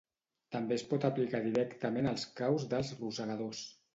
[0.53, 3.63] També es pot aplicar directament als caus dels rosegadors.